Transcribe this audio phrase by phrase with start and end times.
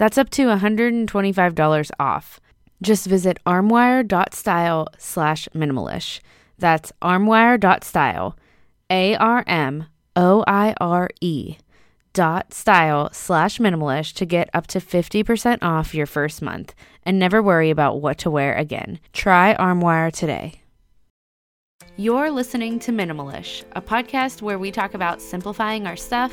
[0.00, 2.40] That's up to $125 off.
[2.80, 6.20] Just visit armoire.style slash minimalish.
[6.58, 8.34] That's armoire.style,
[8.88, 9.84] A R M
[10.16, 11.58] O I R E
[12.14, 17.42] dot style slash minimalish to get up to 50% off your first month and never
[17.42, 19.00] worry about what to wear again.
[19.12, 20.62] Try Armoire today.
[21.98, 26.32] You're listening to Minimalish, a podcast where we talk about simplifying our stuff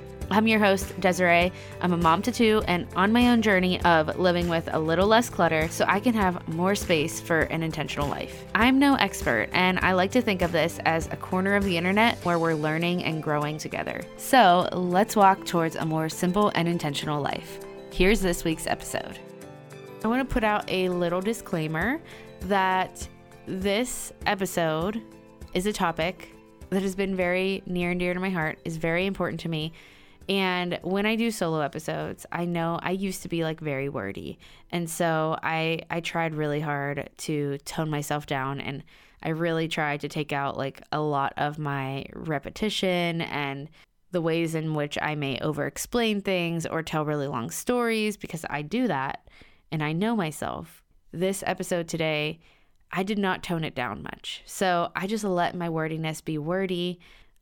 [0.31, 1.51] I'm your host, Desiree.
[1.81, 5.05] I'm a mom to two and on my own journey of living with a little
[5.05, 8.45] less clutter so I can have more space for an intentional life.
[8.55, 11.75] I'm no expert, and I like to think of this as a corner of the
[11.75, 14.03] internet where we're learning and growing together.
[14.15, 17.59] So let's walk towards a more simple and intentional life.
[17.91, 19.19] Here's this week's episode.
[20.01, 22.01] I want to put out a little disclaimer
[22.43, 23.05] that
[23.47, 25.01] this episode
[25.53, 26.33] is a topic
[26.69, 29.73] that has been very near and dear to my heart, is very important to me
[30.31, 34.39] and when I do solo episodes, I know I used to be like very wordy.
[34.71, 38.81] And so I I tried really hard to tone myself down and
[39.21, 43.67] I really tried to take out like a lot of my repetition and
[44.11, 48.45] the ways in which I may over explain things or tell really long stories because
[48.49, 49.27] I do that
[49.69, 50.81] and I know myself.
[51.11, 52.39] This episode today,
[52.89, 54.43] I did not tone it down much.
[54.45, 57.01] So I just let my wordiness be wordy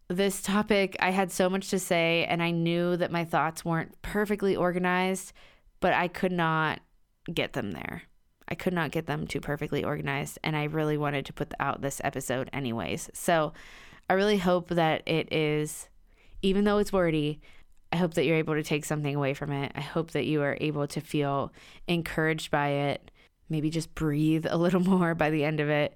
[0.09, 4.01] this topic, I had so much to say, and I knew that my thoughts weren't
[4.01, 5.33] perfectly organized,
[5.79, 6.79] but I could not
[7.31, 8.03] get them there.
[8.47, 11.81] I could not get them too perfectly organized, and I really wanted to put out
[11.81, 13.11] this episode anyways.
[13.13, 13.53] So
[14.09, 15.89] I really hope that it is,
[16.41, 17.39] even though it's wordy,
[17.93, 19.71] I hope that you're able to take something away from it.
[19.75, 21.53] I hope that you are able to feel
[21.87, 23.11] encouraged by it,
[23.47, 25.95] maybe just breathe a little more by the end of it.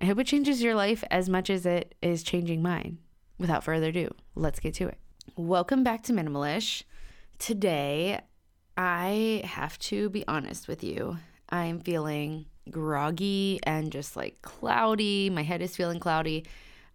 [0.00, 2.98] I hope it changes your life as much as it is changing mine
[3.42, 4.96] without further ado, let's get to it.
[5.36, 6.84] Welcome back to Minimalish.
[7.38, 8.20] Today,
[8.76, 11.18] I have to be honest with you.
[11.50, 15.28] I'm feeling groggy and just like cloudy.
[15.28, 16.46] My head is feeling cloudy.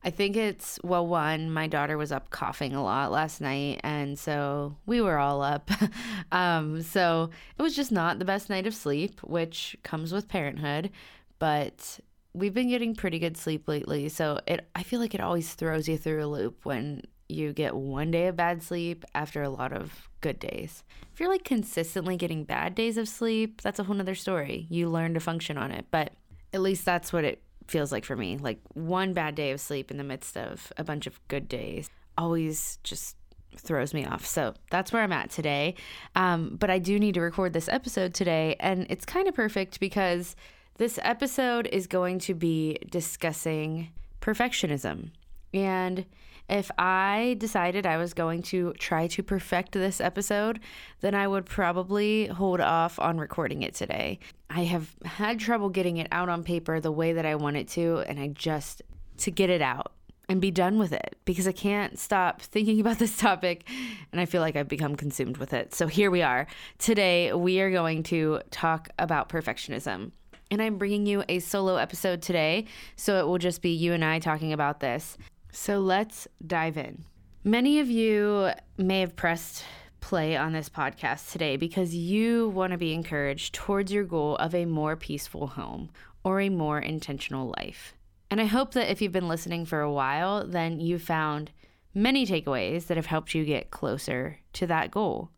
[0.03, 4.18] I think it's, well, one, my daughter was up coughing a lot last night, and
[4.18, 5.69] so we were all up.
[6.31, 10.91] um, so it was just not the best night of sleep, which comes with parenthood,
[11.40, 12.00] but
[12.38, 14.09] we've been getting pretty good sleep lately.
[14.09, 17.75] So it I feel like it always throws you through a loop when you get
[17.75, 20.84] one day of bad sleep after a lot of good days.
[21.14, 24.68] If you're like consistently getting bad days of sleep, that's a whole nother story.
[24.69, 25.86] You learn to function on it.
[25.92, 26.13] But
[26.54, 28.38] at least that's what it feels like for me.
[28.38, 31.89] Like one bad day of sleep in the midst of a bunch of good days
[32.18, 33.18] always just
[33.57, 34.25] throws me off.
[34.25, 35.75] So that's where I'm at today.
[36.16, 38.56] Um, but I do need to record this episode today.
[38.60, 40.36] And it's kind of perfect because
[40.77, 43.89] this episode is going to be discussing
[44.21, 45.12] perfectionism.
[45.53, 46.06] And
[46.50, 50.59] if I decided I was going to try to perfect this episode,
[51.01, 54.19] then I would probably hold off on recording it today.
[54.50, 57.68] I have had trouble getting it out on paper the way that I want it
[57.69, 58.81] to, and I just,
[59.19, 59.91] to get it out,
[60.29, 63.68] and be done with it because I can't stop thinking about this topic
[64.12, 65.74] and I feel like I've become consumed with it.
[65.74, 66.47] So here we are.
[66.77, 70.12] Today, we are going to talk about perfectionism.
[70.50, 72.66] And I'm bringing you a solo episode today,
[72.96, 75.18] so it will just be you and I talking about this.
[75.52, 77.04] So let's dive in.
[77.44, 79.64] Many of you may have pressed
[80.00, 84.56] play on this podcast today because you want to be encouraged towards your goal of
[84.56, 85.90] a more peaceful home
[86.24, 87.94] or a more intentional life.
[88.30, 91.52] And I hope that if you've been listening for a while, then you've found
[91.94, 95.30] many takeaways that have helped you get closer to that goal.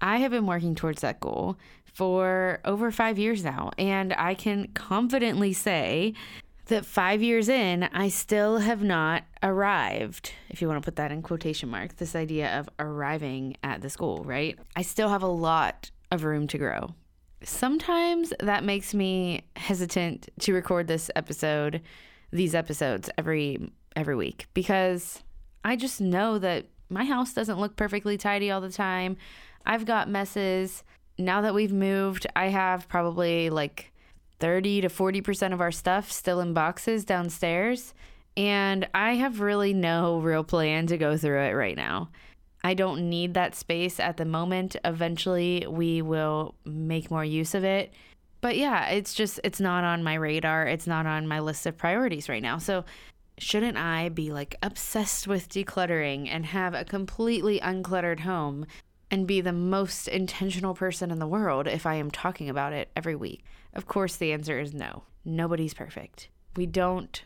[0.00, 1.56] I have been working towards that goal
[1.96, 6.12] for over five years now, and I can confidently say
[6.66, 11.10] that five years in, I still have not arrived, if you want to put that
[11.10, 14.58] in quotation marks, this idea of arriving at this goal, right?
[14.74, 16.94] I still have a lot of room to grow.
[17.42, 21.80] Sometimes that makes me hesitant to record this episode
[22.30, 25.22] these episodes every every week because
[25.64, 29.16] I just know that my house doesn't look perfectly tidy all the time.
[29.64, 30.84] I've got messes.
[31.18, 33.92] Now that we've moved, I have probably like
[34.40, 37.94] 30 to 40% of our stuff still in boxes downstairs.
[38.36, 42.10] And I have really no real plan to go through it right now.
[42.62, 44.76] I don't need that space at the moment.
[44.84, 47.94] Eventually, we will make more use of it
[48.40, 50.66] but yeah, it's just, it's not on my radar.
[50.66, 52.58] It's not on my list of priorities right now.
[52.58, 52.84] So,
[53.38, 58.66] shouldn't I be like obsessed with decluttering and have a completely uncluttered home
[59.10, 62.90] and be the most intentional person in the world if I am talking about it
[62.96, 63.44] every week?
[63.74, 65.04] Of course, the answer is no.
[65.24, 66.28] Nobody's perfect.
[66.56, 67.22] We don't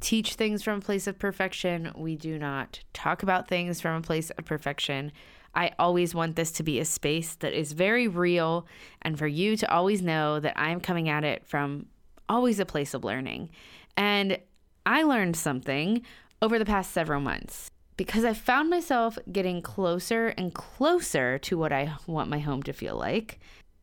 [0.00, 1.92] teach things from a place of perfection.
[1.94, 5.12] We do not talk about things from a place of perfection.
[5.54, 8.66] I always want this to be a space that is very real
[9.02, 11.86] and for you to always know that I'm coming at it from
[12.28, 13.50] always a place of learning.
[13.96, 14.38] And
[14.86, 16.02] I learned something
[16.40, 21.70] over the past several months because I found myself getting closer and closer to what
[21.70, 23.38] I want my home to feel like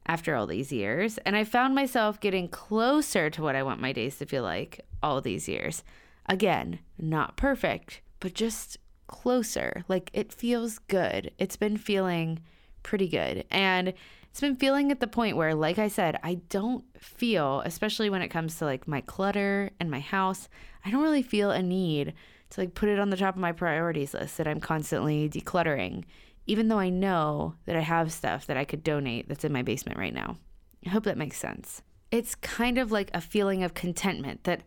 [0.08, 1.20] after all these years.
[1.20, 4.84] And I found myself getting closer to what I want my days to feel like
[5.04, 5.84] all these years.
[6.26, 9.86] Again, not perfect, but just closer.
[9.88, 11.30] Like it feels good.
[11.38, 12.40] It's been feeling
[12.82, 13.46] pretty good.
[13.52, 13.94] And
[14.32, 18.24] it's been feeling at the point where, like I said, I don't feel, especially when
[18.24, 20.50] it comes to like my clutter and my house,
[20.84, 22.16] I don't really feel a need
[22.52, 26.04] to like put it on the top of my priorities list that I'm constantly decluttering,
[26.46, 29.62] even though I know that I have stuff that I could donate that's in my
[29.62, 30.38] basement right now.
[30.86, 31.82] I hope that makes sense.
[32.12, 34.62] It's kind of like a feeling of contentment that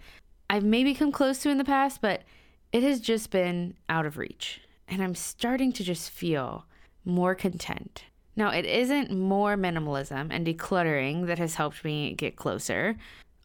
[0.50, 2.23] I've maybe come close to in the past, but
[2.73, 4.61] it has just been out of reach.
[4.88, 6.67] And I'm starting to just feel
[7.05, 8.05] more content.
[8.37, 12.97] Now, it isn't more minimalism and decluttering that has helped me get closer.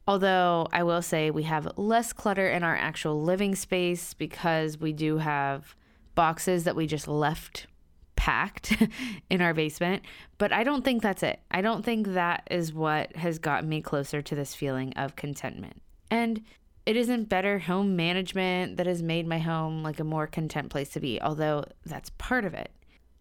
[0.08, 4.94] Although I will say we have less clutter in our actual living space because we
[4.94, 5.76] do have
[6.14, 7.68] boxes that we just left
[8.16, 8.76] packed
[9.30, 10.04] in our basement.
[10.38, 11.40] But I don't think that's it.
[11.52, 15.82] I don't think that is what has gotten me closer to this feeling of contentment.
[16.12, 16.44] And
[16.86, 20.90] it isn't better home management that has made my home like a more content place
[20.90, 22.72] to be, although that's part of it.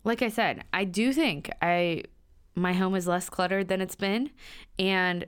[0.05, 2.03] Like I said, I do think I
[2.55, 4.31] my home is less cluttered than it's been
[4.79, 5.27] and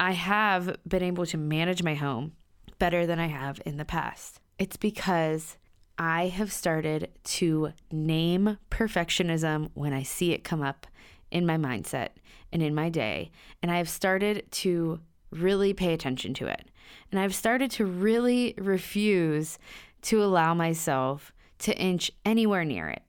[0.00, 2.32] I have been able to manage my home
[2.78, 4.40] better than I have in the past.
[4.58, 5.56] It's because
[5.98, 10.86] I have started to name perfectionism when I see it come up
[11.30, 12.10] in my mindset
[12.52, 13.30] and in my day.
[13.62, 15.00] And I have started to
[15.30, 16.70] really pay attention to it.
[17.10, 19.58] And I've started to really refuse
[20.02, 23.02] to allow myself to inch anywhere near it.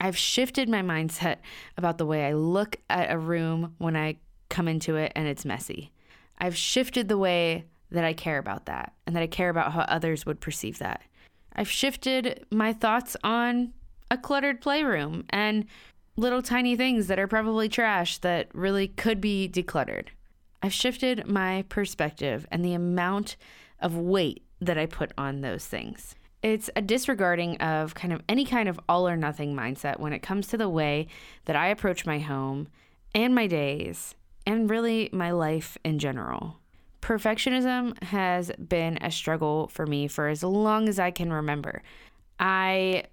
[0.00, 1.36] I've shifted my mindset
[1.76, 4.16] about the way I look at a room when I
[4.48, 5.92] come into it and it's messy.
[6.42, 9.82] I've shifted the way that I care about that and that I care about how
[9.82, 11.00] others would perceive that.
[11.54, 13.74] I've shifted my thoughts on
[14.10, 15.66] a cluttered playroom and
[16.16, 20.08] little tiny things that are probably trash that really could be decluttered.
[20.60, 23.36] I've shifted my perspective and the amount
[23.78, 26.16] of weight that I put on those things.
[26.42, 30.22] It's a disregarding of kind of any kind of all or nothing mindset when it
[30.22, 31.06] comes to the way
[31.44, 32.66] that I approach my home
[33.14, 36.58] and my days and really my life in general.
[37.00, 41.82] Perfectionism has been a struggle for me for as long as I can remember.
[42.38, 43.04] I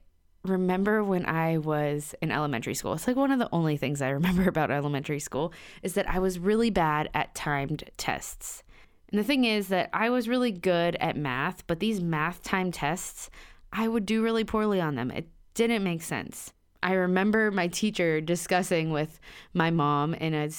[0.43, 2.93] remember when I was in elementary school.
[2.93, 6.19] It's like one of the only things I remember about elementary school is that I
[6.19, 8.63] was really bad at timed tests.
[9.11, 12.71] And the thing is that I was really good at math, but these math time
[12.71, 13.29] tests,
[13.73, 15.09] I would do really poorly on them.
[15.11, 16.53] It didn't make sense.
[16.81, 19.19] I remember my teacher discussing with
[19.53, 20.49] my mom in a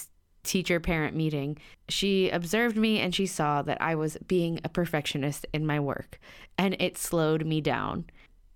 [0.42, 1.58] teacher parent meeting.
[1.88, 6.18] She observed me and she saw that I was being a perfectionist in my work,
[6.56, 8.06] and it slowed me down.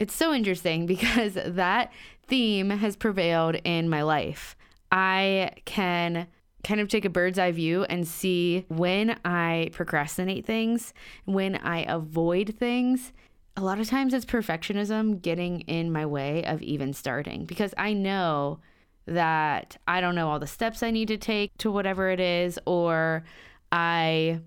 [0.01, 1.93] it's so interesting because that
[2.27, 4.57] theme has prevailed in my life.
[4.91, 6.27] I can
[6.65, 10.95] kind of take a bird's eye view and see when I procrastinate things,
[11.27, 13.13] when I avoid things.
[13.57, 17.93] A lot of times it's perfectionism getting in my way of even starting because I
[17.93, 18.59] know
[19.07, 22.59] that I don't know all the steps I need to take to whatever it is,
[22.67, 23.25] or
[23.71, 24.41] I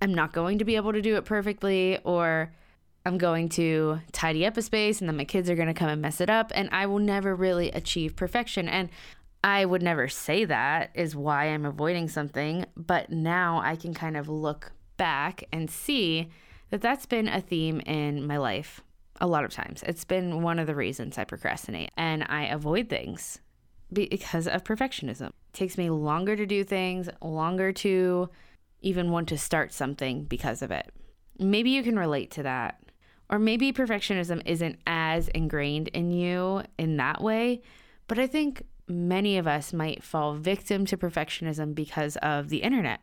[0.00, 2.52] am not going to be able to do it perfectly, or
[3.06, 5.88] I'm going to tidy up a space and then my kids are going to come
[5.88, 8.68] and mess it up, and I will never really achieve perfection.
[8.68, 8.88] And
[9.42, 14.16] I would never say that is why I'm avoiding something, but now I can kind
[14.16, 16.28] of look back and see
[16.68, 18.82] that that's been a theme in my life
[19.20, 19.82] a lot of times.
[19.86, 23.40] It's been one of the reasons I procrastinate and I avoid things
[23.92, 25.28] because of perfectionism.
[25.28, 28.30] It takes me longer to do things, longer to
[28.80, 30.90] even want to start something because of it.
[31.38, 32.82] Maybe you can relate to that.
[33.28, 37.62] Or maybe perfectionism isn't as ingrained in you in that way,
[38.08, 43.00] but I think many of us might fall victim to perfectionism because of the internet.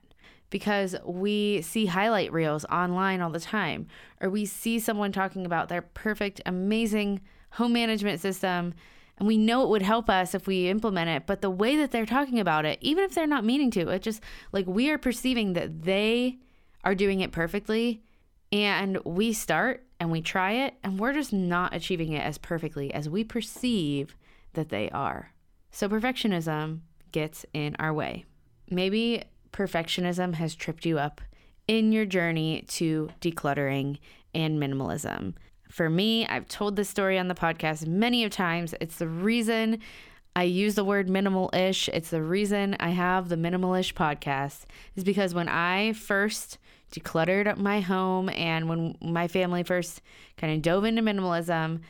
[0.49, 3.87] Because we see highlight reels online all the time,
[4.21, 8.73] or we see someone talking about their perfect, amazing home management system,
[9.17, 11.25] and we know it would help us if we implement it.
[11.25, 14.01] But the way that they're talking about it, even if they're not meaning to, it
[14.01, 14.21] just
[14.51, 16.37] like we are perceiving that they
[16.83, 18.03] are doing it perfectly,
[18.51, 22.93] and we start and we try it, and we're just not achieving it as perfectly
[22.93, 24.15] as we perceive
[24.53, 25.33] that they are.
[25.71, 26.81] So perfectionism
[27.11, 28.25] gets in our way.
[28.69, 31.21] Maybe perfectionism has tripped you up
[31.67, 33.97] in your journey to decluttering
[34.33, 35.33] and minimalism.
[35.69, 38.73] For me, I've told this story on the podcast many of times.
[38.79, 39.79] It's the reason
[40.35, 41.89] I use the word minimal-ish.
[41.89, 46.57] It's the reason I have the minimalish podcast is because when I first
[46.91, 50.01] decluttered my home and when my family first
[50.37, 51.81] kind of dove into minimalism,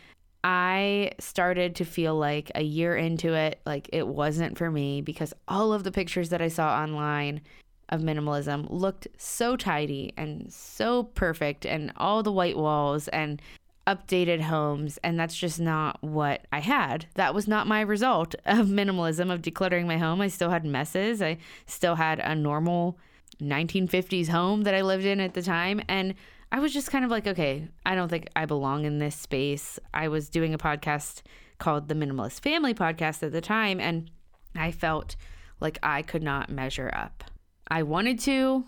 [0.44, 5.34] I started to feel like a year into it, like it wasn't for me because
[5.48, 7.42] all of the pictures that I saw online
[7.90, 13.42] of minimalism looked so tidy and so perfect, and all the white walls and
[13.88, 15.00] updated homes.
[15.04, 17.08] And that's just not what I had.
[17.16, 20.22] That was not my result of minimalism, of decluttering my home.
[20.22, 23.00] I still had messes, I still had a normal
[23.42, 25.82] 1950s home that I lived in at the time.
[25.88, 26.16] And
[26.52, 29.80] I was just kind of like, okay, I don't think I belong in this space.
[29.94, 31.22] I was doing a podcast
[31.58, 34.10] called the Minimalist Family Podcast at the time, and
[34.56, 35.16] I felt
[35.60, 37.24] like I could not measure up.
[37.68, 38.64] I wanted to,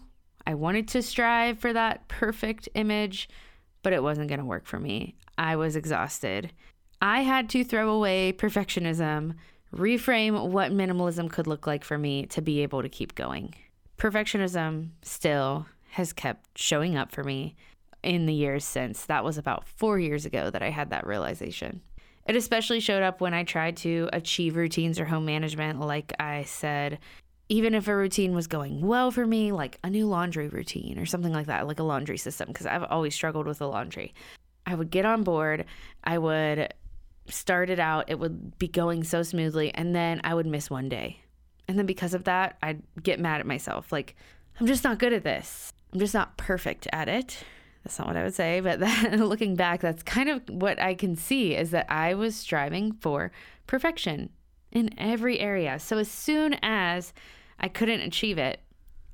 [0.45, 3.29] I wanted to strive for that perfect image,
[3.83, 5.15] but it wasn't going to work for me.
[5.37, 6.51] I was exhausted.
[7.01, 9.35] I had to throw away perfectionism,
[9.73, 13.55] reframe what minimalism could look like for me to be able to keep going.
[13.97, 17.55] Perfectionism still has kept showing up for me
[18.03, 19.05] in the years since.
[19.05, 21.81] That was about four years ago that I had that realization.
[22.25, 25.79] It especially showed up when I tried to achieve routines or home management.
[25.79, 26.99] Like I said,
[27.49, 31.05] even if a routine was going well for me, like a new laundry routine or
[31.07, 34.13] something like that, like a laundry system, because I've always struggled with the laundry.
[34.67, 35.65] I would get on board,
[36.03, 36.71] I would
[37.27, 40.89] start it out, it would be going so smoothly, and then I would miss one
[40.89, 41.21] day.
[41.67, 43.91] And then because of that, I'd get mad at myself.
[43.91, 44.15] Like,
[44.59, 45.73] I'm just not good at this.
[45.91, 47.43] I'm just not perfect at it.
[47.83, 50.93] That's not what I would say, but that, looking back, that's kind of what I
[50.93, 53.31] can see is that I was striving for
[53.65, 54.29] perfection
[54.71, 55.79] in every area.
[55.79, 57.13] So as soon as
[57.59, 58.61] I couldn't achieve it,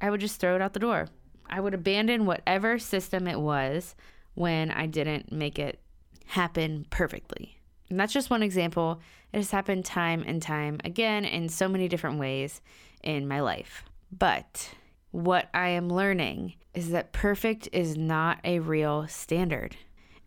[0.02, 1.08] I would just throw it out the door.
[1.50, 3.96] I would abandon whatever system it was
[4.34, 5.80] when I didn't make it
[6.25, 7.60] happen perfectly.
[7.90, 9.00] And that's just one example.
[9.32, 12.62] It has happened time and time again in so many different ways
[13.04, 13.84] in my life.
[14.12, 14.72] But
[15.12, 19.78] what I am learning is that perfect is not a real standard.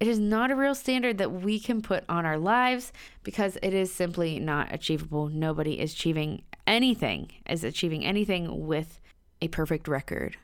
[0.01, 2.93] It is not a real standard that we can put on our lives
[3.25, 5.29] because it is simply not achievable.
[5.29, 9.01] Nobody is achieving anything, is achieving anything with
[9.43, 10.37] a perfect record.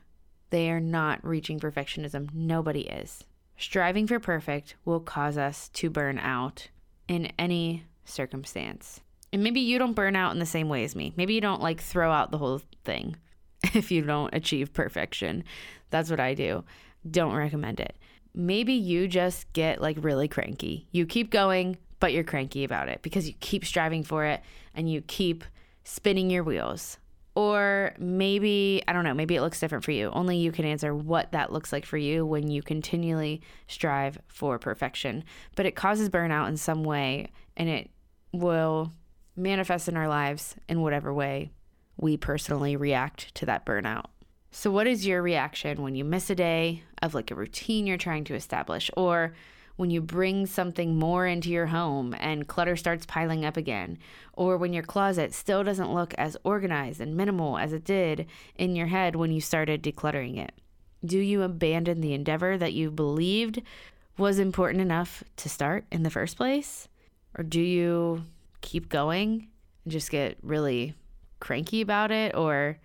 [0.49, 2.33] They are not reaching perfectionism.
[2.33, 3.23] Nobody is.
[3.57, 6.67] Striving for perfect will cause us to burn out
[7.07, 8.99] in any circumstance.
[9.31, 11.13] And maybe you don't burn out in the same way as me.
[11.15, 13.15] Maybe you don't like throw out the whole thing.
[13.73, 15.43] if you don't achieve perfection.
[15.89, 16.63] That's what I do.
[17.09, 17.95] Don't recommend it.
[18.33, 20.87] Maybe you just get like really cranky.
[20.91, 24.41] You keep going, but you're cranky about it because you keep striving for it
[24.73, 25.43] and you keep
[25.85, 26.97] spinning your wheels.
[27.35, 30.09] Or maybe, I don't know, maybe it looks different for you.
[30.11, 34.57] Only you can answer what that looks like for you when you continually strive for
[34.57, 35.23] perfection.
[35.55, 37.89] But it causes burnout in some way and it
[38.31, 38.93] will
[39.35, 41.51] manifest in our lives in whatever way
[41.97, 44.05] we personally react to that burnout.
[44.51, 47.97] So, what is your reaction when you miss a day of like a routine you're
[47.97, 49.33] trying to establish, or
[49.75, 53.97] when you bring something more into your home and clutter starts piling up again,
[54.33, 58.75] or when your closet still doesn't look as organized and minimal as it did in
[58.75, 60.53] your head when you started decluttering it?
[61.03, 63.61] Do you abandon the endeavor that you believed
[64.17, 66.87] was important enough to start in the first place?
[67.37, 68.23] Or do you
[68.61, 69.47] keep going
[69.83, 70.95] and just get really
[71.39, 72.79] cranky about it or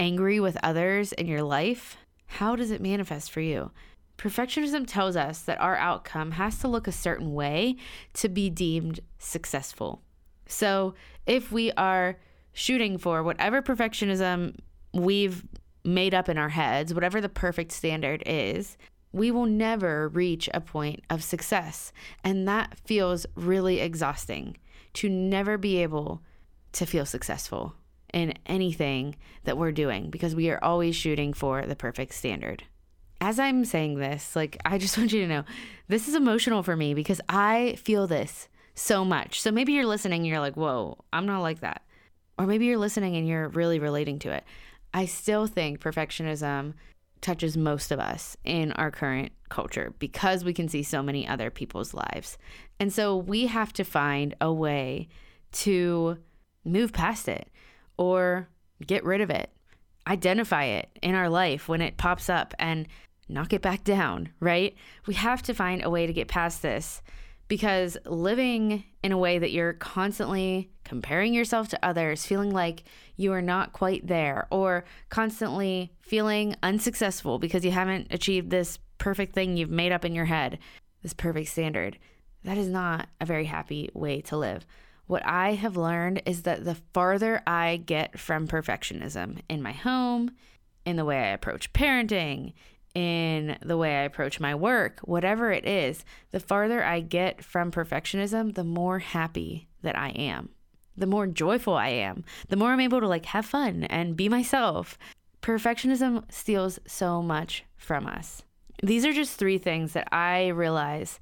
[0.00, 1.96] angry with others in your life?
[2.26, 3.70] How does it manifest for you?
[4.22, 7.74] Perfectionism tells us that our outcome has to look a certain way
[8.12, 10.00] to be deemed successful.
[10.46, 10.94] So,
[11.26, 12.20] if we are
[12.52, 14.54] shooting for whatever perfectionism
[14.94, 15.44] we've
[15.84, 18.76] made up in our heads, whatever the perfect standard is,
[19.10, 21.92] we will never reach a point of success.
[22.22, 24.56] And that feels really exhausting
[24.94, 26.22] to never be able
[26.74, 27.74] to feel successful
[28.14, 32.62] in anything that we're doing because we are always shooting for the perfect standard.
[33.22, 35.44] As I'm saying this, like, I just want you to know
[35.86, 39.40] this is emotional for me because I feel this so much.
[39.40, 41.82] So maybe you're listening and you're like, whoa, I'm not like that.
[42.36, 44.42] Or maybe you're listening and you're really relating to it.
[44.92, 46.74] I still think perfectionism
[47.20, 51.48] touches most of us in our current culture because we can see so many other
[51.48, 52.36] people's lives.
[52.80, 55.08] And so we have to find a way
[55.52, 56.18] to
[56.64, 57.48] move past it
[57.96, 58.48] or
[58.84, 59.50] get rid of it,
[60.08, 62.88] identify it in our life when it pops up and
[63.32, 64.74] knock it back down, right?
[65.06, 67.02] We have to find a way to get past this
[67.48, 72.84] because living in a way that you're constantly comparing yourself to others, feeling like
[73.16, 79.34] you are not quite there, or constantly feeling unsuccessful because you haven't achieved this perfect
[79.34, 80.58] thing you've made up in your head,
[81.02, 81.98] this perfect standard,
[82.44, 84.66] that is not a very happy way to live.
[85.06, 90.30] What I have learned is that the farther I get from perfectionism in my home,
[90.86, 92.54] in the way I approach parenting,
[92.94, 97.70] in the way I approach my work, whatever it is, the farther I get from
[97.70, 100.50] perfectionism, the more happy that I am,
[100.96, 104.28] the more joyful I am, the more I'm able to like have fun and be
[104.28, 104.98] myself.
[105.40, 108.42] Perfectionism steals so much from us.
[108.82, 111.18] These are just three things that I realize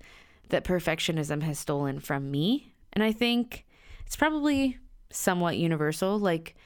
[0.49, 2.75] that perfectionism has stolen from me.
[2.93, 3.65] And I think
[4.07, 4.79] it's probably
[5.11, 6.19] somewhat universal.
[6.19, 6.57] Like,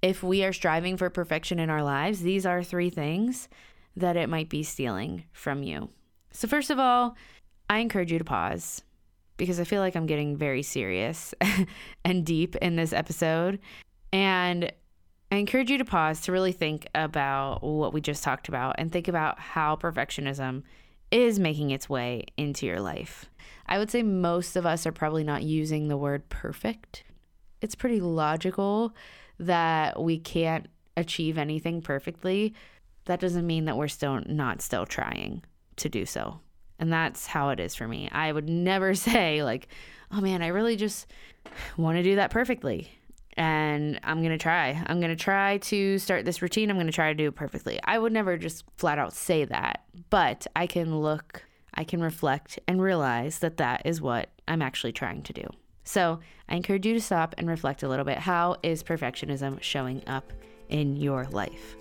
[0.00, 3.48] if we are striving for perfection in our lives, these are three things
[3.96, 5.88] that it might be stealing from you.
[6.32, 7.16] So, first of all,
[7.70, 8.82] I encourage you to pause
[9.36, 11.34] because I feel like I'm getting very serious
[12.04, 13.58] and deep in this episode.
[14.12, 14.72] And
[15.32, 18.92] I encourage you to pause to really think about what we just talked about and
[18.92, 20.62] think about how perfectionism
[21.10, 23.26] is making its way into your life.
[23.66, 27.04] I would say most of us are probably not using the word perfect.
[27.60, 28.94] It's pretty logical
[29.38, 32.54] that we can't achieve anything perfectly,
[33.06, 35.42] that doesn't mean that we're still not still trying
[35.76, 36.40] to do so.
[36.78, 38.08] And that's how it is for me.
[38.10, 39.68] I would never say, like,
[40.10, 41.06] oh man, I really just
[41.76, 42.90] want to do that perfectly.
[43.36, 44.80] And I'm going to try.
[44.86, 46.70] I'm going to try to start this routine.
[46.70, 47.80] I'm going to try to do it perfectly.
[47.82, 51.42] I would never just flat out say that, but I can look,
[51.74, 55.46] I can reflect and realize that that is what I'm actually trying to do.
[55.82, 58.18] So I encourage you to stop and reflect a little bit.
[58.18, 60.32] How is perfectionism showing up
[60.68, 61.76] in your life?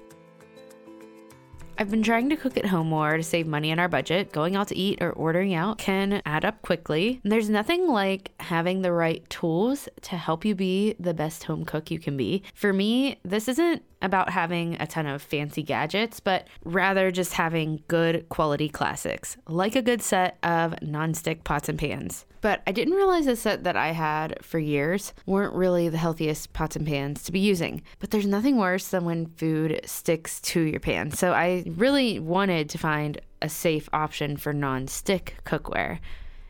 [1.84, 4.32] I've been trying to cook at home more to save money on our budget.
[4.32, 7.20] Going out to eat or ordering out can add up quickly.
[7.24, 11.66] And There's nothing like having the right tools to help you be the best home
[11.66, 12.42] cook you can be.
[12.54, 17.82] For me, this isn't about having a ton of fancy gadgets, but rather just having
[17.88, 22.26] good quality classics, like a good set of nonstick pots and pans.
[22.42, 26.52] But I didn't realize the set that I had for years weren't really the healthiest
[26.52, 27.82] pots and pans to be using.
[28.00, 31.12] But there's nothing worse than when food sticks to your pan.
[31.12, 36.00] So I really wanted to find a safe option for non-stick cookware.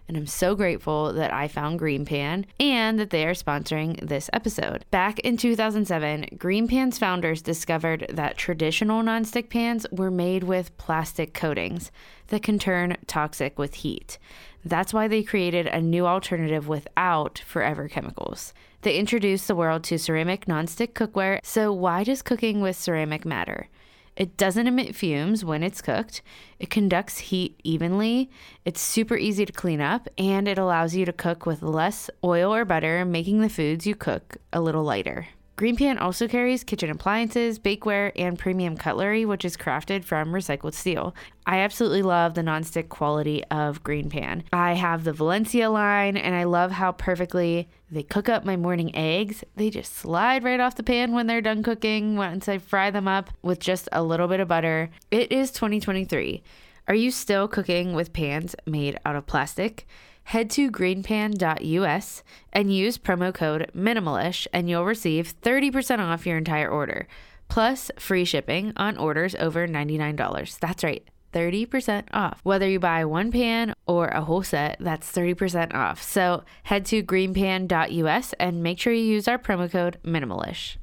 [0.08, 4.86] And I'm so grateful that I found Greenpan and that they are sponsoring this episode.
[4.92, 11.92] Back in 2007, Greenpan's founders discovered that traditional nonstick pans were made with plastic coatings
[12.28, 14.18] that can turn toxic with heat.
[14.66, 18.54] That's why they created a new alternative without forever chemicals.
[18.82, 21.40] They introduced the world to ceramic nonstick cookware.
[21.44, 23.70] So, why does cooking with ceramic matter?
[24.16, 26.22] It doesn't emit fumes when it's cooked.
[26.60, 28.30] It conducts heat evenly.
[28.64, 32.54] It's super easy to clean up and it allows you to cook with less oil
[32.54, 35.28] or butter, making the foods you cook a little lighter.
[35.56, 40.74] Green Pan also carries kitchen appliances, bakeware, and premium cutlery, which is crafted from recycled
[40.74, 41.14] steel.
[41.46, 44.44] I absolutely love the nonstick quality of Green Pan.
[44.52, 48.96] I have the Valencia line, and I love how perfectly they cook up my morning
[48.96, 49.44] eggs.
[49.56, 53.08] They just slide right off the pan when they're done cooking once I fry them
[53.08, 54.90] up with just a little bit of butter.
[55.12, 56.42] It is 2023.
[56.88, 59.88] Are you still cooking with pans made out of plastic?
[60.26, 66.70] Head to greenpan.us and use promo code minimalish and you'll receive 30% off your entire
[66.70, 67.08] order,
[67.48, 70.60] plus free shipping on orders over $99.
[70.60, 71.08] That's right.
[71.34, 72.40] 30% off.
[72.44, 76.02] Whether you buy one pan or a whole set, that's 30% off.
[76.02, 80.78] So head to greenpan.us and make sure you use our promo code minimalish.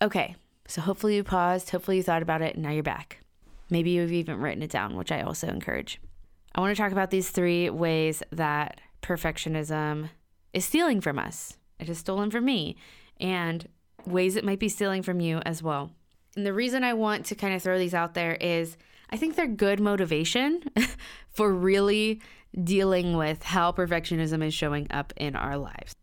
[0.00, 0.36] Okay,
[0.68, 3.20] so hopefully you paused, hopefully you thought about it, and now you're back.
[3.70, 6.00] Maybe you've even written it down, which I also encourage.
[6.54, 10.10] I want to talk about these three ways that perfectionism
[10.52, 11.56] is stealing from us.
[11.78, 12.76] It has stolen from me,
[13.18, 13.68] and
[14.06, 15.90] ways it might be stealing from you as well.
[16.36, 18.76] And the reason I want to kind of throw these out there is
[19.10, 20.62] I think they're good motivation
[21.30, 22.20] for really
[22.62, 25.94] dealing with how perfectionism is showing up in our lives.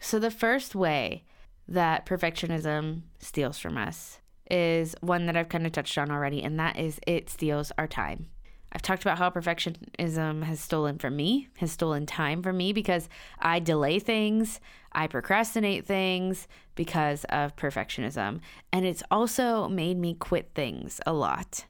[0.00, 1.24] So, the first way
[1.66, 4.18] that perfectionism steals from us
[4.50, 7.86] is one that I've kind of touched on already, and that is it steals our
[7.86, 8.26] time.
[8.74, 13.08] I've talked about how perfectionism has stolen from me, has stolen time from me because
[13.38, 14.60] I delay things,
[14.90, 18.40] I procrastinate things because of perfectionism.
[18.72, 21.66] And it's also made me quit things a lot.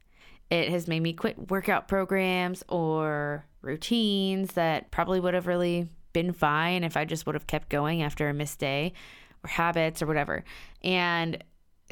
[0.50, 6.32] It has made me quit workout programs or routines that probably would have really been
[6.32, 8.94] fine if I just would have kept going after a missed day
[9.42, 10.44] or habits or whatever.
[10.82, 11.42] And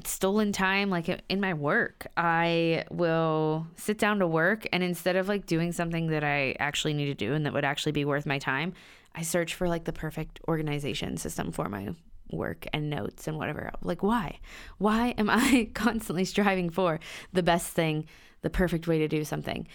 [0.03, 2.09] it's stolen time like in my work.
[2.17, 6.93] I will sit down to work and instead of like doing something that i actually
[6.93, 8.73] need to do and that would actually be worth my time
[9.15, 11.95] i search for like the perfect organization system for my
[12.33, 14.41] work and notes and whatever like why?
[14.79, 16.99] Why am i constantly striving for
[17.33, 18.07] the best thing
[18.41, 19.69] the perfect way to do something?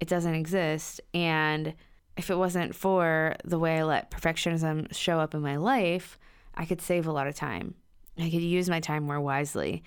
[0.00, 1.74] It doesn't exist and
[2.16, 6.18] if it wasn't for the way i let perfectionism show up in my life
[6.54, 7.74] i could save a lot of time
[8.18, 9.82] I could use my time more wisely.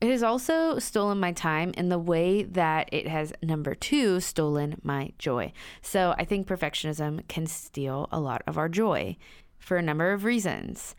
[0.00, 4.80] It has also stolen my time in the way that it has, number two, stolen
[4.82, 5.52] my joy.
[5.80, 9.16] So I think perfectionism can steal a lot of our joy
[9.58, 10.94] for a number of reasons.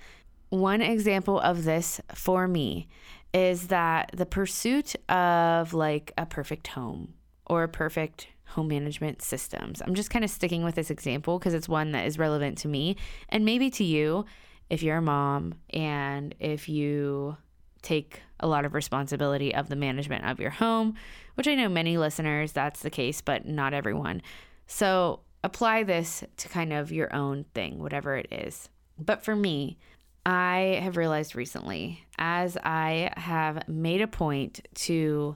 [0.50, 2.88] One example of this for me
[3.34, 7.14] is that the pursuit of like a perfect home
[7.46, 9.82] or a perfect home management systems.
[9.82, 12.68] I'm just kind of sticking with this example because it's one that is relevant to
[12.68, 12.96] me
[13.30, 14.26] and maybe to you
[14.70, 17.38] if you're a mom and if you
[17.82, 20.96] take a lot of responsibility of the management of your home,
[21.36, 24.22] which I know many listeners that's the case, but not everyone.
[24.68, 28.70] So apply this to kind of your own thing, whatever it is.
[28.98, 29.78] But for me,
[30.26, 35.36] I have realized recently, as I have made a point to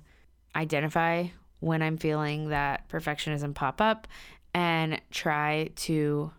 [0.55, 1.27] identify
[1.59, 4.07] when I'm feeling that perfectionism pop up
[4.53, 6.31] and try to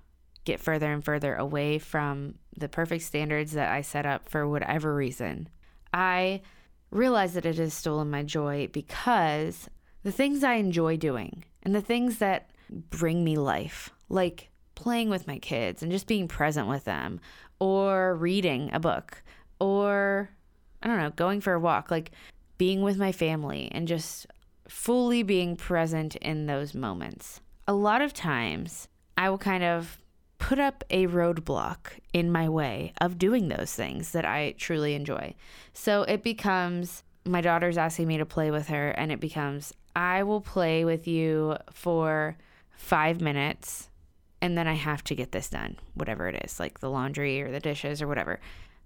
[0.45, 4.95] get further and further away from the perfect standards that I set up for whatever
[4.95, 5.49] reason.
[5.93, 6.43] I
[6.91, 9.69] realize that it has stolen my joy because
[10.03, 15.27] the things I enjoy doing and the things that bring me life, like playing with
[15.27, 17.21] my kids and just being present with them,
[17.59, 19.23] or reading a book,
[19.61, 20.31] or
[20.83, 22.13] I don't know, going for a walk, like
[22.57, 24.27] being with my family and just
[24.69, 27.41] fully being present in those moments.
[27.69, 30.00] A lot of times, I will kind of
[30.41, 35.35] put up a roadblock in my way of doing those things that I truly enjoy.
[35.75, 40.23] So it becomes my daughter's asking me to play with her, and it becomes I
[40.23, 42.37] will play with you for
[42.73, 43.91] five minutes,
[44.41, 47.53] and then I have to get this done, whatever it is, like the laundry or
[47.53, 48.41] the dishes or whatever.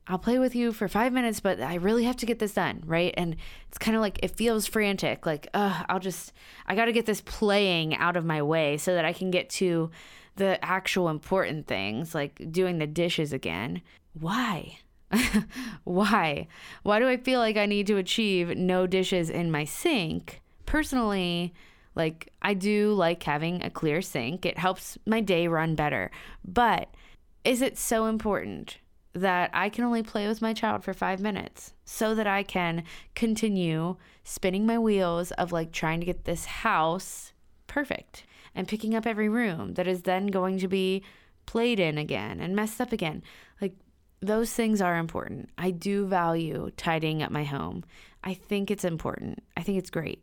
[0.07, 2.83] I'll play with you for five minutes, but I really have to get this done,
[2.85, 3.15] right?
[3.17, 3.37] And
[3.69, 6.33] it's kind of like it feels frantic, like, uh, I'll just,
[6.67, 9.49] I got to get this playing out of my way so that I can get
[9.51, 9.91] to
[10.37, 13.83] the actual important things, like doing the dishes again.
[14.19, 14.79] Why?
[15.85, 16.49] Why?
[16.83, 20.43] Why do I feel like I need to achieve no dishes in my sink?
[20.67, 21.55] Personally,
[21.95, 24.45] like I do like having a clear sink.
[24.45, 26.11] It helps my day run better.
[26.45, 26.89] But
[27.45, 28.79] is it so important
[29.13, 32.83] that I can only play with my child for 5 minutes so that I can
[33.15, 37.33] continue spinning my wheels of like trying to get this house
[37.69, 38.25] perfect?
[38.55, 41.03] And picking up every room that is then going to be
[41.47, 43.23] played in again and messed up again.
[43.61, 43.75] Like
[44.21, 45.51] those things are important.
[45.59, 47.85] I do value tidying up my home.
[48.23, 49.43] I think it's important.
[49.57, 50.23] I think it's great.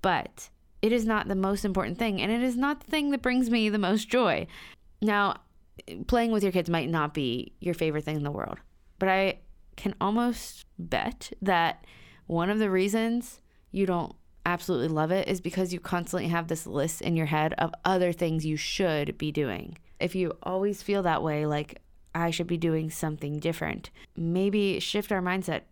[0.00, 0.48] But
[0.80, 3.50] it is not the most important thing and it is not the thing that brings
[3.50, 4.46] me the most joy.
[5.00, 5.36] Now,
[6.06, 8.58] playing with your kids might not be your favorite thing in the world,
[8.98, 9.38] but I
[9.76, 11.86] can almost bet that
[12.26, 13.40] one of the reasons
[13.70, 14.14] you don't
[14.44, 18.12] absolutely love it is because you constantly have this list in your head of other
[18.12, 19.78] things you should be doing.
[20.00, 21.80] If you always feel that way, like
[22.14, 25.62] I should be doing something different, maybe shift our mindset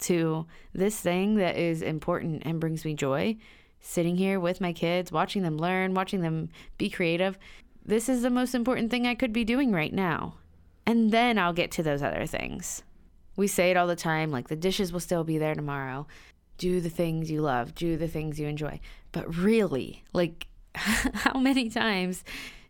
[0.00, 3.36] to this thing that is important and brings me joy
[3.80, 7.38] sitting here with my kids, watching them learn, watching them be creative.
[7.84, 10.34] This is the most important thing I could be doing right now.
[10.86, 12.82] And then I'll get to those other things.
[13.36, 16.06] We say it all the time like the dishes will still be there tomorrow.
[16.58, 18.80] Do the things you love, do the things you enjoy.
[19.12, 22.24] But really, like, how many times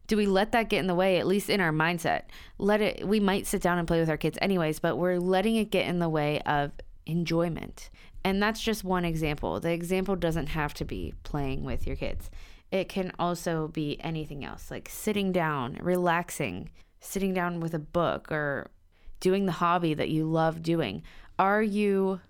[0.06, 2.22] do we let that get in the way at least in our mindset?
[2.58, 5.56] Let it we might sit down and play with our kids anyways but we're letting
[5.56, 6.72] it get in the way of
[7.06, 7.90] enjoyment.
[8.22, 9.60] And that's just one example.
[9.60, 12.30] The example doesn't have to be playing with your kids.
[12.70, 16.70] It can also be anything else like sitting down relaxing
[17.00, 18.70] sitting down with a book or
[19.20, 21.02] doing the hobby that you love doing.
[21.38, 22.20] Are you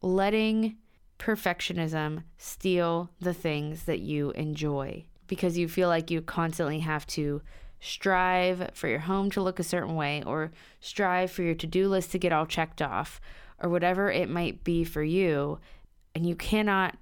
[0.00, 0.76] letting
[1.18, 7.42] perfectionism steal the things that you enjoy because you feel like you constantly have to
[7.80, 11.88] strive for your home to look a certain way or strive for your to do
[11.88, 13.20] list to get all checked off
[13.60, 15.58] or whatever it might be for you.
[16.14, 16.96] And you cannot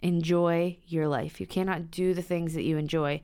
[0.00, 1.40] enjoy your life.
[1.40, 3.22] You cannot do the things that you enjoy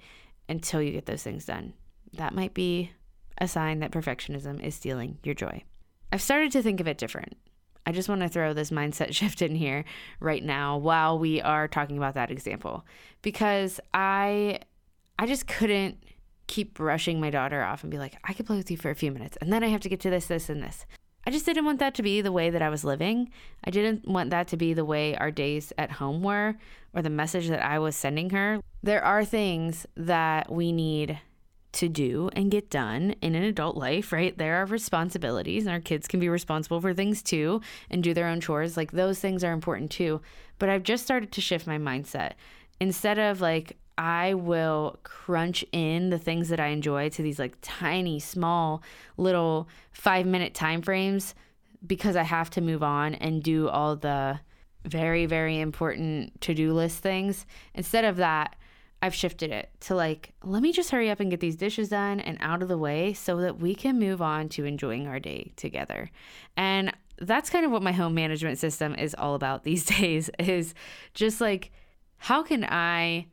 [0.49, 1.75] until you get those things done.
[2.15, 2.93] That might be
[3.39, 5.65] a sign that perfectionism is stealing your joy.
[6.11, 7.37] I've started to think of it different.
[7.87, 9.85] I just want to throw this mindset shift in here
[10.21, 12.85] right now while we are talking about that example
[13.23, 14.61] because I
[15.19, 16.03] I just couldn't
[16.47, 18.95] keep brushing my daughter off and be like, I could play with you for a
[18.95, 20.87] few minutes and then I have to get to this, this, and this.
[21.25, 23.31] I just didn't want that to be the way that I was living.
[23.63, 26.57] I didn't want that to be the way our days at home were
[26.93, 28.61] or the message that I was sending her.
[28.83, 31.21] There are things that we need
[31.73, 34.37] to do and get done in an adult life, right?
[34.37, 38.29] There are responsibilities, and our kids can be responsible for things too and do their
[38.29, 38.77] own chores.
[38.77, 40.21] Like those things are important too.
[40.59, 42.33] But I've just started to shift my mindset.
[42.81, 47.57] Instead of like, I will crunch in the things that I enjoy to these like
[47.63, 48.83] tiny, small,
[49.17, 51.35] little five minute time frames
[51.87, 54.41] because I have to move on and do all the
[54.85, 57.47] very, very important to do list things.
[57.75, 58.57] Instead of that,
[59.05, 62.21] I've shifted it to like, let me just hurry up and get these dishes done
[62.21, 65.53] and out of the way so that we can move on to enjoying our day
[65.57, 66.09] together.
[66.57, 70.73] And that's kind of what my home management system is all about these days is
[71.15, 71.73] just like
[72.17, 73.27] how can I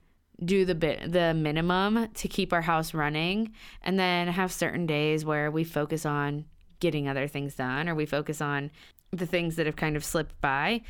[0.44, 3.52] do the bit the minimum to keep our house running
[3.84, 6.46] and then have certain days where we focus on
[6.80, 8.72] getting other things done or we focus on
[9.12, 10.82] the things that have kind of slipped by.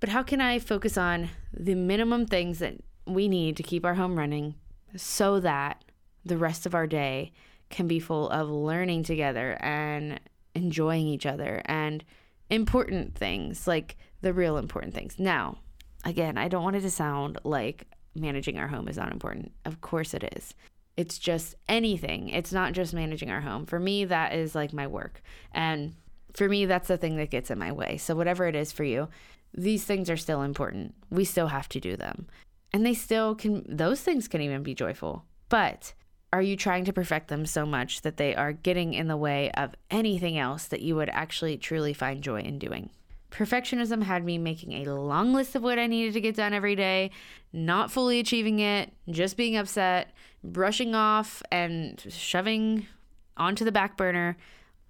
[0.00, 3.94] But how can I focus on the minimum things that we need to keep our
[3.94, 4.54] home running
[4.96, 5.84] so that
[6.24, 7.32] the rest of our day
[7.70, 10.20] can be full of learning together and
[10.54, 12.04] enjoying each other and
[12.50, 15.18] important things, like the real important things.
[15.18, 15.58] Now,
[16.04, 19.52] again, I don't want it to sound like managing our home is not important.
[19.64, 20.54] Of course it is.
[20.96, 22.28] It's just anything.
[22.28, 23.66] It's not just managing our home.
[23.66, 25.22] For me, that is like my work.
[25.52, 25.94] And
[26.34, 27.96] for me, that's the thing that gets in my way.
[27.96, 29.08] So, whatever it is for you,
[29.52, 30.94] these things are still important.
[31.10, 32.26] We still have to do them.
[32.74, 35.24] And they still can, those things can even be joyful.
[35.48, 35.94] But
[36.32, 39.52] are you trying to perfect them so much that they are getting in the way
[39.52, 42.90] of anything else that you would actually truly find joy in doing?
[43.30, 46.74] Perfectionism had me making a long list of what I needed to get done every
[46.74, 47.12] day,
[47.52, 50.10] not fully achieving it, just being upset,
[50.42, 52.88] brushing off and shoving
[53.36, 54.36] onto the back burner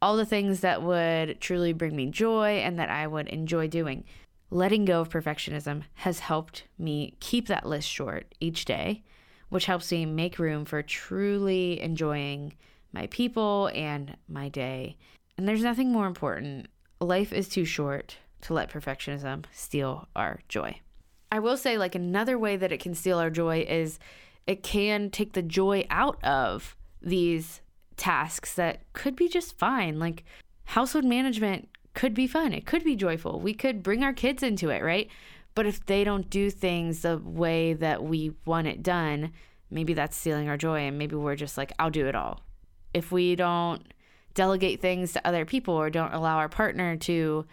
[0.01, 4.05] all the things that would truly bring me joy and that I would enjoy doing
[4.55, 9.03] letting go of perfectionism has helped me keep that list short each day,
[9.49, 12.55] which helps me make room for truly enjoying
[12.93, 14.97] my people and my day.
[15.37, 16.69] And there's nothing more important.
[17.01, 20.79] Life is too short to let perfectionism steal our joy.
[21.33, 23.99] I will say, like, another way that it can steal our joy is
[24.47, 27.61] it can take the joy out of these
[27.97, 29.99] tasks that could be just fine.
[29.99, 30.23] Like,
[30.67, 32.53] household management could be fun.
[32.53, 33.41] It could be joyful.
[33.41, 35.09] We could bring our kids into it, right?
[35.55, 39.33] But if they don't do things the way that we want it done,
[39.71, 40.81] maybe that's stealing our joy.
[40.81, 42.41] And maybe we're just like, I'll do it all.
[42.93, 43.83] If we don't
[44.35, 47.47] delegate things to other people or don't allow our partner to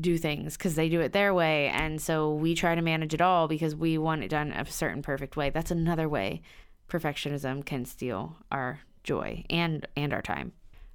[0.00, 1.68] do things because they do it their way.
[1.68, 5.02] And so we try to manage it all because we want it done a certain
[5.02, 5.50] perfect way.
[5.50, 6.42] That's another way
[6.88, 10.52] perfectionism can steal our joy and and our time.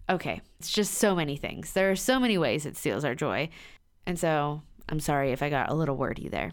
[0.10, 1.74] Okay, it's just so many things.
[1.74, 3.50] There are so many ways it steals our joy.
[4.06, 6.52] And so I'm sorry if I got a little wordy there.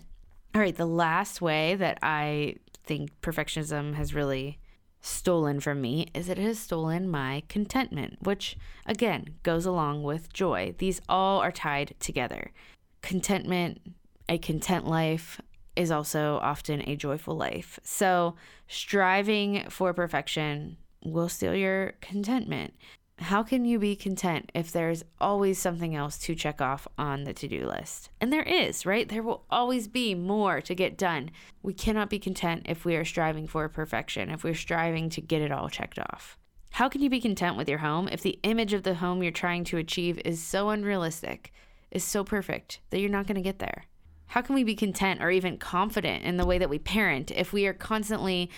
[0.55, 4.59] All right, the last way that I think perfectionism has really
[5.01, 10.75] stolen from me is it has stolen my contentment, which again goes along with joy.
[10.79, 12.53] These all are tied together.
[13.01, 13.81] Contentment,
[14.29, 15.41] a content life,
[15.75, 17.79] is also often a joyful life.
[17.83, 18.35] So,
[18.69, 22.75] striving for perfection will steal your contentment
[23.21, 27.35] How can you be content if there's always something else to check off on the
[27.35, 28.09] to do list?
[28.19, 29.07] And there is, right?
[29.07, 31.31] There will always be more to get done.
[31.63, 35.43] We cannot be content if we are striving for perfection, if we're striving to get
[35.43, 36.39] it all checked off.
[36.71, 39.33] How can you be content with your home if the image of the home you're
[39.33, 41.53] trying to achieve is so unrealistic,
[41.91, 43.85] is so perfect that you're not going to get there?
[44.29, 47.53] How can we be content or even confident in the way that we parent if
[47.53, 48.49] we are constantly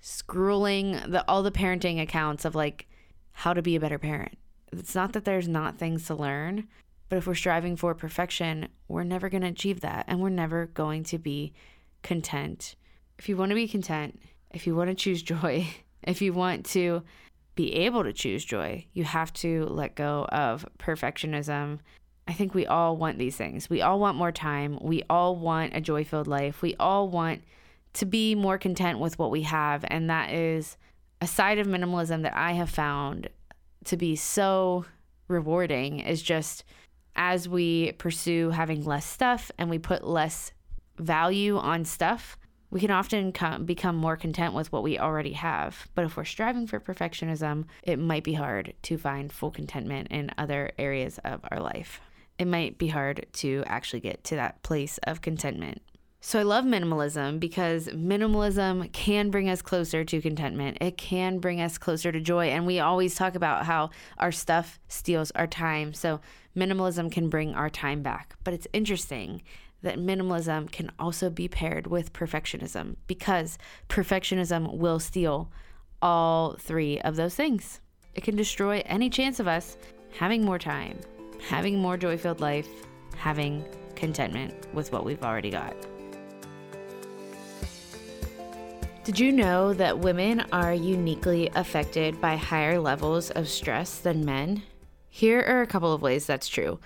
[0.00, 2.86] scrolling the all the parenting accounts of like
[3.32, 4.36] how to be a better parent?
[4.72, 6.68] It's not that there's not things to learn,
[7.08, 10.66] but if we're striving for perfection, we're never going to achieve that and we're never
[10.66, 11.52] going to be
[12.02, 12.74] content.
[13.18, 14.18] If you want to be content,
[14.50, 15.66] if you want to choose joy,
[16.02, 17.02] if you want to
[17.54, 21.80] be able to choose joy, you have to let go of perfectionism.
[22.26, 23.68] I think we all want these things.
[23.68, 24.78] We all want more time.
[24.80, 26.62] We all want a joy filled life.
[26.62, 27.42] We all want
[27.94, 29.84] to be more content with what we have.
[29.88, 30.76] And that is
[31.22, 33.28] a side of minimalism that I have found
[33.84, 34.84] to be so
[35.28, 36.64] rewarding is just
[37.14, 40.50] as we pursue having less stuff and we put less
[40.98, 42.36] value on stuff,
[42.70, 45.86] we can often come, become more content with what we already have.
[45.94, 50.32] But if we're striving for perfectionism, it might be hard to find full contentment in
[50.38, 52.00] other areas of our life.
[52.36, 55.82] It might be hard to actually get to that place of contentment.
[56.24, 60.78] So I love minimalism because minimalism can bring us closer to contentment.
[60.80, 62.46] It can bring us closer to joy.
[62.46, 65.92] And we always talk about how our stuff steals our time.
[65.92, 66.20] So
[66.56, 68.36] minimalism can bring our time back.
[68.44, 69.42] But it's interesting
[69.82, 73.58] that minimalism can also be paired with perfectionism because
[73.88, 75.50] perfectionism will steal
[76.00, 77.80] all three of those things.
[78.14, 79.76] It can destroy any chance of us
[80.16, 81.00] having more time,
[81.48, 82.68] having more joy filled life,
[83.16, 83.64] having
[83.96, 85.74] contentment with what we've already got.
[89.04, 94.62] Did you know that women are uniquely affected by higher levels of stress than men?
[95.10, 96.78] Here are a couple of ways that's true.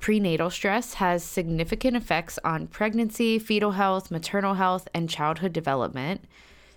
[0.00, 6.24] Prenatal stress has significant effects on pregnancy, fetal health, maternal health, and childhood development.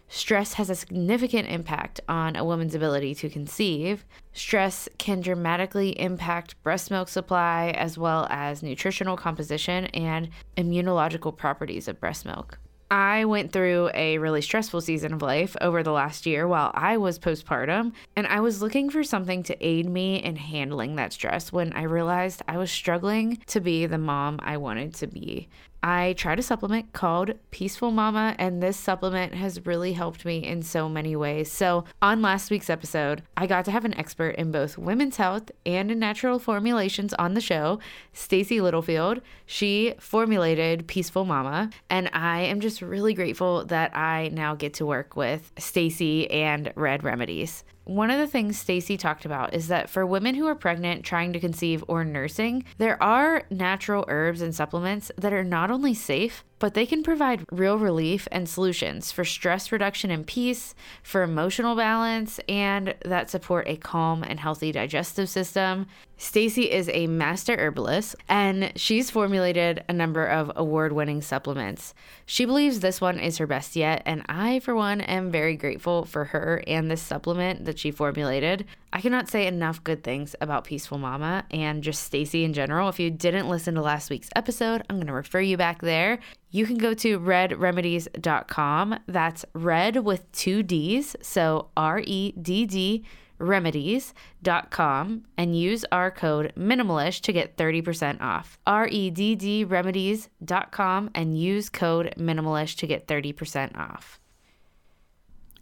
[0.09, 4.05] Stress has a significant impact on a woman's ability to conceive.
[4.31, 11.87] Stress can dramatically impact breast milk supply as well as nutritional composition and immunological properties
[11.87, 12.59] of breast milk.
[12.91, 16.97] I went through a really stressful season of life over the last year while I
[16.97, 21.51] was postpartum, and I was looking for something to aid me in handling that stress
[21.51, 25.47] when I realized I was struggling to be the mom I wanted to be.
[25.85, 30.61] I tried a supplement called Peaceful Mama, and this supplement has really helped me in
[30.61, 31.51] so many ways.
[31.51, 35.51] So, on last week's episode, I got to have an expert in both women's health
[35.65, 37.79] and in natural formulations on the show,
[38.13, 39.19] Stacy Littlefield.
[39.45, 44.85] She formulated Peaceful Mama, and I am just really grateful that I now get to
[44.85, 47.65] work with Stacy and Redd Remedies.
[47.85, 51.33] One of the things Stacy talked about is that for women who are pregnant, trying
[51.33, 56.45] to conceive, or nursing, there are natural herbs and supplements that are not only safe,
[56.63, 61.75] but they can provide real relief and solutions for stress reduction and peace, for emotional
[61.75, 65.85] balance, and that support a calm and healthy digestive system.
[66.15, 71.93] Stacy is a master herbalist and she's formulated a number of award-winning supplements.
[72.25, 76.05] She believes this one is her best yet, and I for one am very grateful
[76.05, 78.65] for her and this supplement that she formulated.
[78.95, 82.89] I cannot say enough good things about Peaceful Mama and just Stacy in general.
[82.89, 86.19] If you didn't listen to last week's episode, I'm going to refer you back there.
[86.51, 88.99] You can go to reddremedies.com.
[89.07, 93.03] That's red with two D's, so R E D D
[93.39, 98.59] remedies.com and use our code minimalish to get 30% off.
[98.67, 104.19] R E D D remedies.com and use code minimalish to get 30% off.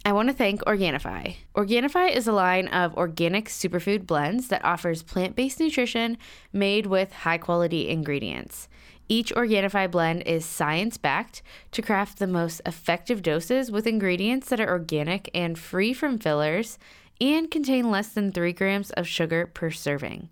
[0.04, 1.36] I want to thank Organifi.
[1.54, 6.18] Organifi is a line of organic superfood blends that offers plant based nutrition
[6.52, 8.68] made with high quality ingredients.
[9.08, 14.60] Each Organifi blend is science backed to craft the most effective doses with ingredients that
[14.60, 16.80] are organic and free from fillers
[17.20, 20.30] and contain less than 3 grams of sugar per serving.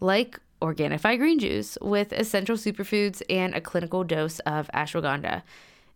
[0.00, 5.42] Like Organifi green juice with essential superfoods and a clinical dose of ashwagandha.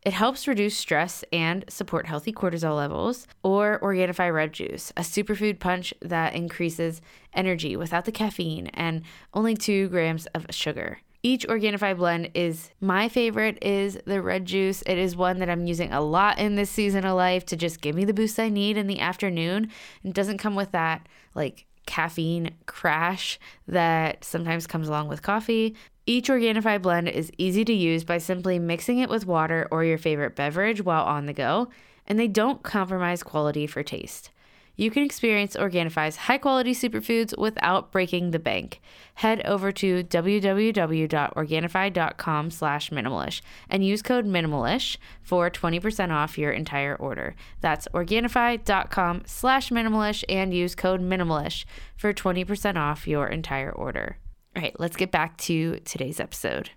[0.06, 5.58] It helps reduce stress and support healthy cortisol levels, or Organifi Red Juice, a superfood
[5.58, 7.02] punch that increases
[7.34, 9.02] energy without the caffeine and
[9.34, 11.00] only 2 grams of sugar.
[11.24, 14.82] Each Organifi blend is my favorite is the red juice.
[14.82, 17.80] It is one that I'm using a lot in this season of life to just
[17.80, 19.72] give me the boost I need in the afternoon.
[20.04, 25.74] It doesn't come with that like caffeine crash that sometimes comes along with coffee.
[26.06, 29.98] Each Organifi blend is easy to use by simply mixing it with water or your
[29.98, 31.68] favorite beverage while on the go,
[32.06, 34.30] and they don't compromise quality for taste.
[34.76, 38.80] You can experience Organifi's high quality superfoods without breaking the bank.
[39.14, 46.94] Head over to www.organifi.com slash minimalish and use code minimalish for 20% off your entire
[46.94, 47.34] order.
[47.60, 51.64] That's organifi.com slash minimalish and use code minimalish
[51.96, 54.18] for 20% off your entire order.
[54.54, 56.70] All right, let's get back to today's episode.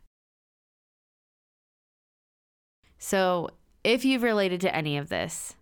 [2.97, 3.49] So,
[3.83, 5.55] if you've related to any of this,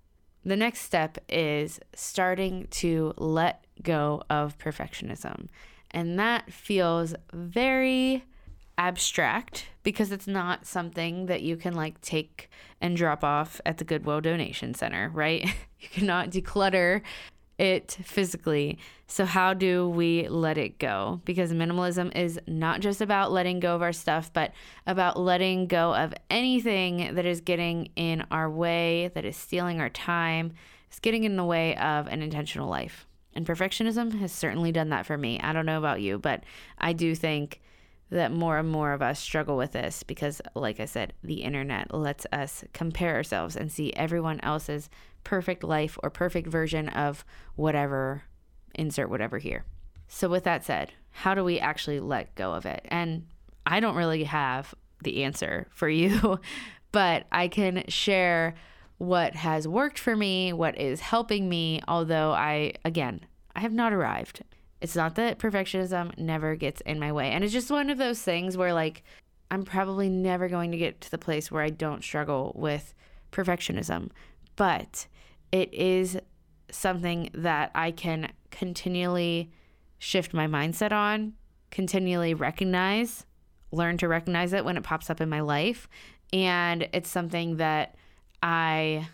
[0.45, 5.47] the next step is starting to let go of perfectionism.
[5.91, 8.23] And that feels very
[8.77, 13.83] abstract because it's not something that you can like take and drop off at the
[13.83, 15.45] Goodwill donation center, right?
[15.79, 17.01] you cannot declutter
[17.57, 18.77] it physically.
[19.07, 21.21] So, how do we let it go?
[21.25, 24.51] Because minimalism is not just about letting go of our stuff, but
[24.85, 29.89] about letting go of anything that is getting in our way, that is stealing our
[29.89, 30.53] time,
[30.91, 33.07] is getting in the way of an intentional life.
[33.33, 35.39] And perfectionism has certainly done that for me.
[35.39, 36.43] I don't know about you, but
[36.77, 37.61] I do think
[38.09, 41.93] that more and more of us struggle with this because, like I said, the internet
[41.93, 44.89] lets us compare ourselves and see everyone else's
[45.23, 48.23] perfect life or perfect version of whatever,
[48.75, 49.65] insert whatever here.
[50.07, 52.85] So, with that said, how do we actually let go of it?
[52.85, 53.27] And
[53.65, 56.39] I don't really have the answer for you,
[56.91, 58.55] but I can share
[58.97, 63.21] what has worked for me, what is helping me, although I, again,
[63.55, 64.43] I have not arrived.
[64.81, 67.31] It's not that perfectionism never gets in my way.
[67.31, 69.03] And it's just one of those things where, like,
[69.49, 72.93] I'm probably never going to get to the place where I don't struggle with
[73.31, 74.09] perfectionism.
[74.55, 75.07] But
[75.51, 76.17] it is
[76.69, 79.51] something that I can continually
[79.99, 81.33] shift my mindset on,
[81.71, 83.25] continually recognize,
[83.71, 85.87] learn to recognize it when it pops up in my life.
[86.33, 87.95] And it's something that
[88.43, 89.07] I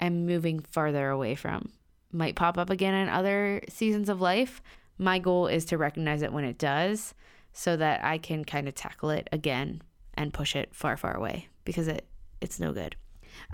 [0.00, 1.72] am moving farther away from.
[2.12, 4.62] Might pop up again in other seasons of life.
[4.98, 7.14] My goal is to recognize it when it does
[7.52, 9.82] so that I can kind of tackle it again
[10.14, 12.06] and push it far, far away because it
[12.40, 12.96] it's no good.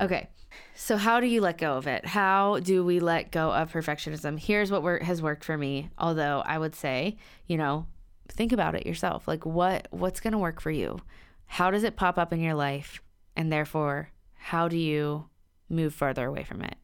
[0.01, 0.29] Okay.
[0.75, 2.07] So how do you let go of it?
[2.07, 4.39] How do we let go of perfectionism?
[4.39, 5.91] Here's what work, has worked for me.
[5.99, 7.17] Although I would say,
[7.47, 7.87] you know,
[8.29, 9.27] think about it yourself.
[9.27, 10.99] Like what what's going to work for you?
[11.47, 13.03] How does it pop up in your life?
[13.37, 15.29] And therefore, how do you
[15.69, 16.77] move further away from it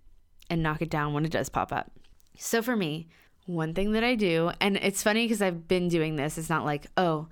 [0.48, 1.90] and knock it down when it does pop up?
[2.36, 3.08] So for me,
[3.54, 6.64] one thing that I do, and it's funny because I've been doing this, it's not
[6.64, 7.28] like, oh,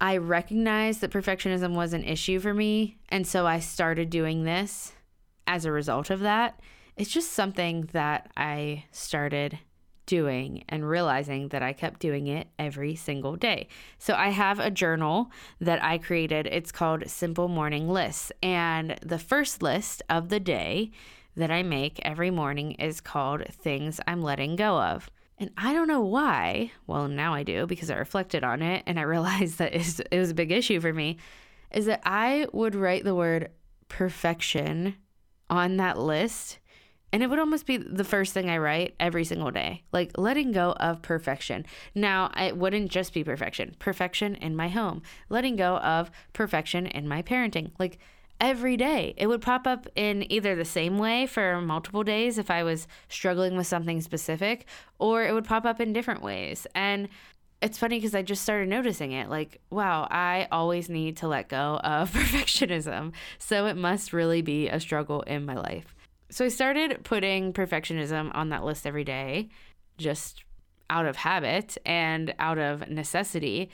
[0.00, 2.96] I recognized that perfectionism was an issue for me.
[3.10, 4.92] And so I started doing this
[5.46, 6.60] as a result of that,
[6.96, 9.58] it's just something that I started
[10.06, 13.68] doing and realizing that I kept doing it every single day.
[13.98, 16.46] So I have a journal that I created.
[16.46, 18.30] It's called Simple Morning Lists.
[18.42, 20.92] And the first list of the day
[21.36, 25.10] that I make every morning is called Things I'm Letting Go of.
[25.40, 26.70] And I don't know why.
[26.86, 30.30] Well, now I do because I reflected on it and I realized that it was
[30.30, 31.16] a big issue for me.
[31.72, 33.50] Is that I would write the word
[33.88, 34.96] perfection
[35.48, 36.58] on that list.
[37.12, 40.52] And it would almost be the first thing I write every single day, like letting
[40.52, 41.66] go of perfection.
[41.92, 47.08] Now, it wouldn't just be perfection, perfection in my home, letting go of perfection in
[47.08, 47.72] my parenting.
[47.80, 47.98] Like
[48.40, 52.50] every day, it would pop up in either the same way for multiple days if
[52.50, 54.66] I was struggling with something specific,
[54.98, 56.66] or it would pop up in different ways.
[56.74, 57.08] And
[57.62, 59.28] it's funny because I just started noticing it.
[59.28, 63.12] Like, wow, I always need to let go of perfectionism.
[63.38, 65.94] So it must really be a struggle in my life.
[66.30, 69.48] So I started putting perfectionism on that list every day,
[69.98, 70.44] just
[70.88, 73.70] out of habit and out of necessity.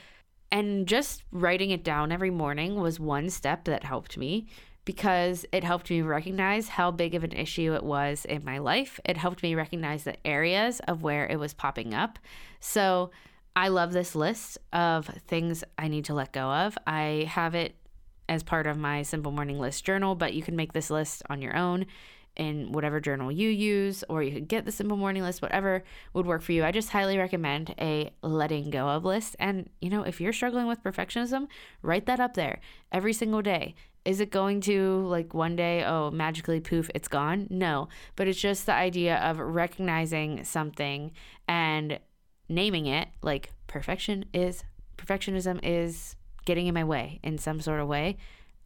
[0.51, 4.47] And just writing it down every morning was one step that helped me
[4.85, 8.99] because it helped me recognize how big of an issue it was in my life.
[9.03, 12.17] It helped me recognize the areas of where it was popping up.
[12.61, 13.11] So,
[13.53, 16.77] I love this list of things I need to let go of.
[16.85, 17.75] I have it
[18.29, 21.41] as part of my simple morning list journal, but you can make this list on
[21.41, 21.87] your own
[22.37, 25.83] in whatever journal you use, or you could get the simple morning list, whatever
[26.13, 26.63] would work for you.
[26.63, 29.35] I just highly recommend a letting go of list.
[29.39, 31.47] And, you know, if you're struggling with perfectionism,
[31.81, 32.59] write that up there
[32.91, 33.75] every single day.
[34.05, 37.47] Is it going to like one day, oh, magically poof, it's gone?
[37.49, 41.11] No, but it's just the idea of recognizing something
[41.47, 41.99] and
[42.47, 44.63] naming it like perfection is
[44.97, 46.15] perfectionism is
[46.45, 48.15] getting in my way in some sort of way,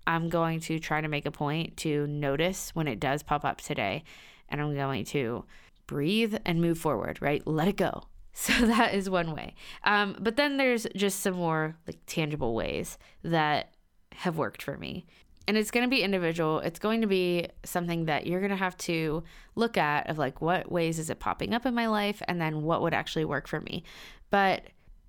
[0.08, 3.62] I'm going to try to make a point to notice when it does pop up
[3.62, 4.04] today
[4.50, 5.46] and I'm going to
[5.88, 7.46] breathe and move forward, right?
[7.46, 8.04] Let it go.
[8.34, 9.56] So that is one way.
[9.84, 13.76] Um, but then there's just some more like tangible ways that
[14.14, 15.06] have worked for me.
[15.50, 16.60] and it's going to be individual.
[16.60, 19.24] It's going to be something that you're going to have to
[19.56, 22.62] look at of like what ways is it popping up in my life and then
[22.62, 23.84] what would actually work for me.
[24.30, 24.64] But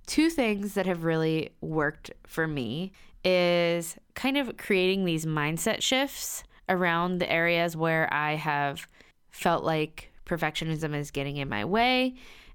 [0.07, 2.90] two things that have really worked for me
[3.24, 8.86] is kind of creating these mindset shifts around the areas where I have
[9.30, 12.14] felt like perfectionism is getting in my way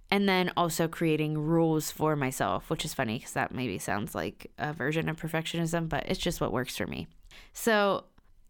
[0.09, 4.49] and then also creating rules for myself, which is funny because that maybe sounds like
[4.57, 7.07] a version of perfectionism, but it's just what works for me.
[7.53, 8.05] So,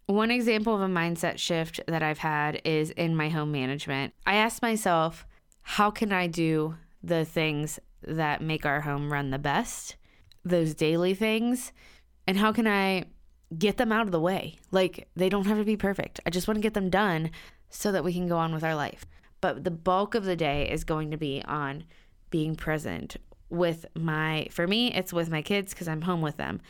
[0.06, 4.14] one example of a mindset shift that I've had is in my home management.
[4.26, 5.26] I asked myself,
[5.64, 9.98] how can I do the things that make our home run the best,
[10.46, 11.74] those daily things,
[12.28, 13.06] and how can I
[13.58, 14.58] get them out of the way?
[14.72, 16.20] Like, they don't have to be perfect.
[16.26, 17.32] I just want to get them done
[17.70, 19.06] so that we can go on with our life
[19.42, 21.84] but the bulk of the day is going to be on
[22.30, 23.18] being present
[23.50, 26.62] with my for me it's with my kids cuz I'm home with them.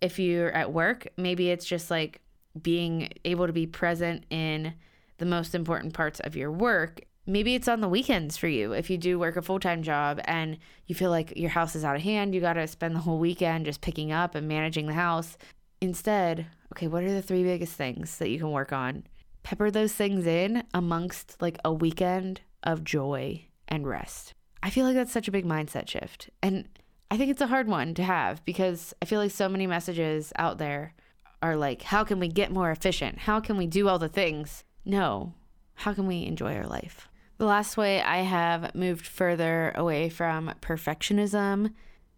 [0.00, 2.20] If you're at work, maybe it's just like
[2.60, 4.74] being able to be present in
[5.18, 7.00] the most important parts of your work.
[7.26, 10.20] Maybe it's on the weekends for you if you do work a full time job
[10.24, 13.00] and you feel like your house is out of hand, you got to spend the
[13.00, 15.36] whole weekend just picking up and managing the house.
[15.80, 19.02] Instead, okay, what are the three biggest things that you can work on?
[19.46, 24.34] pepper those things in amongst like a weekend of joy and rest.
[24.60, 26.30] I feel like that's such a big mindset shift.
[26.42, 26.68] And
[27.12, 30.32] I think it's a hard one to have because I feel like so many messages
[30.36, 30.94] out there
[31.42, 33.20] are like, how can we get more efficient?
[33.20, 34.64] How can we do all the things?
[34.84, 35.32] No,
[35.74, 37.08] how can we enjoy our life?
[37.38, 41.72] The last way I have moved further away from perfectionism,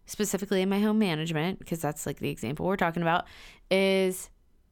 [0.05, 3.25] specifically in my home management, because that's like the example we're talking about,
[3.69, 4.29] is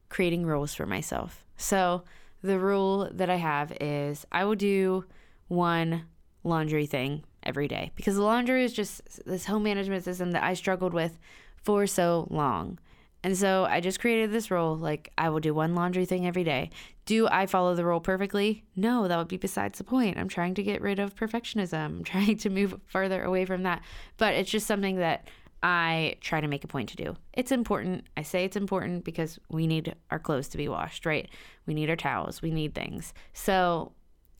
[0.08, 1.44] creating rules for myself.
[1.56, 2.04] So,
[2.42, 5.04] the rule that I have is I will do
[5.48, 6.04] one
[6.44, 10.94] laundry thing every day because laundry is just this home management system that I struggled
[10.94, 11.18] with
[11.62, 12.78] for so long.
[13.24, 16.44] And so I just created this rule like I will do one laundry thing every
[16.44, 16.70] day.
[17.04, 18.64] Do I follow the rule perfectly?
[18.76, 20.18] No, that would be besides the point.
[20.18, 23.82] I'm trying to get rid of perfectionism, I'm trying to move further away from that.
[24.18, 25.26] But it's just something that
[25.62, 27.16] I try to make a point to do.
[27.32, 28.04] It's important.
[28.16, 31.28] I say it's important because we need our clothes to be washed, right?
[31.66, 33.12] We need our towels, we need things.
[33.32, 33.92] So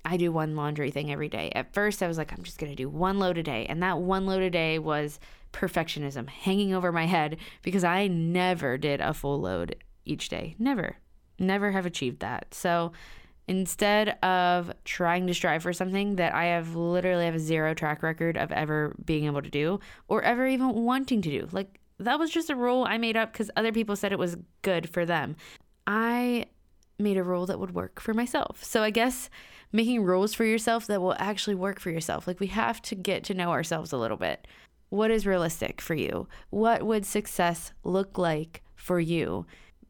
[0.04, 1.50] I do one laundry thing every day.
[1.54, 3.66] At first, I was like, I'm just going to do one load a day.
[3.68, 5.18] And that one load a day was
[5.52, 10.54] perfectionism hanging over my head because I never did a full load each day.
[10.58, 10.96] Never,
[11.38, 12.54] never have achieved that.
[12.54, 12.92] So
[13.48, 18.02] instead of trying to strive for something that I have literally have a zero track
[18.02, 21.48] record of ever being able to do or ever even wanting to do.
[21.50, 24.36] Like that was just a rule I made up because other people said it was
[24.62, 25.34] good for them.
[25.86, 26.46] I
[26.98, 28.62] made a rule that would work for myself.
[28.62, 29.30] So I guess
[29.72, 32.26] making rules for yourself that will actually work for yourself.
[32.26, 34.46] Like we have to get to know ourselves a little bit.
[34.90, 36.28] What is realistic for you?
[36.50, 39.46] What would success look like for you?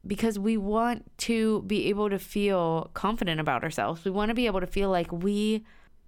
[0.06, 4.04] because we want to be able to feel confident about ourselves.
[4.04, 5.64] We want to be able to feel like we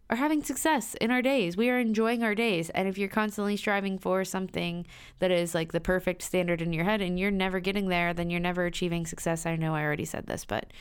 [0.09, 1.57] are having success in our days.
[1.57, 2.71] We are enjoying our days.
[2.71, 4.87] And if you're constantly striving for something
[5.21, 8.31] that is like the perfect standard in your head and you're never getting there, then
[8.31, 9.47] you're never achieving success.
[9.47, 10.73] I know I already said this, but